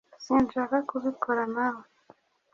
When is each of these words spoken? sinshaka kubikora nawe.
sinshaka 0.23 0.75
kubikora 0.89 1.43
nawe. 1.55 1.85